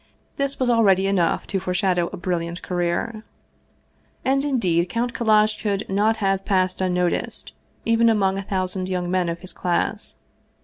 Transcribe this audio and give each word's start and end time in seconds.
This 0.35 0.57
was 0.59 0.67
already 0.67 1.05
enough 1.05 1.45
to 1.45 1.59
foreshadow 1.59 2.07
a 2.11 2.17
brilliant 2.17 2.63
career. 2.63 3.23
And 4.25 4.43
indeed 4.43 4.89
Count 4.89 5.13
Kallash 5.13 5.61
could 5.61 5.87
not 5.87 6.15
have 6.15 6.43
passed 6.43 6.81
un 6.81 6.95
noticed, 6.95 7.51
even 7.85 8.09
among 8.09 8.39
a 8.39 8.49
thousand 8.49 8.89
young 8.89 9.11
men 9.11 9.29
of 9.29 9.41
his 9.41 9.53
class. 9.53 10.15